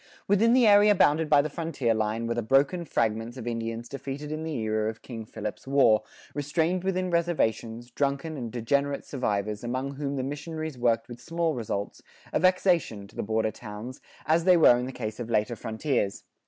[46:2] 0.01 0.07
Within 0.29 0.53
the 0.53 0.65
area 0.65 0.95
bounded 0.95 1.29
by 1.29 1.43
the 1.43 1.47
frontier 1.51 1.93
line, 1.93 2.25
were 2.25 2.33
the 2.33 2.41
broken 2.41 2.85
fragments 2.85 3.37
of 3.37 3.45
Indians 3.45 3.87
defeated 3.87 4.31
in 4.31 4.41
the 4.43 4.55
era 4.55 4.89
of 4.89 5.03
King 5.03 5.25
Philip's 5.25 5.67
War, 5.67 6.01
restrained 6.33 6.83
within 6.83 7.11
reservations, 7.11 7.91
drunken 7.91 8.35
and 8.35 8.51
degenerate 8.51 9.05
survivors, 9.05 9.63
among 9.63 9.91
whom 9.93 10.15
the 10.15 10.23
missionaries 10.23 10.75
worked 10.75 11.07
with 11.07 11.21
small 11.21 11.53
results, 11.53 12.01
a 12.33 12.39
vexation 12.39 13.05
to 13.09 13.15
the 13.15 13.21
border 13.21 13.51
towns,[46:3] 13.51 14.01
as 14.25 14.43
they 14.45 14.57
were 14.57 14.75
in 14.79 14.87
the 14.87 14.91
case 14.91 15.19
of 15.19 15.29
later 15.29 15.55
frontiers. 15.55 16.23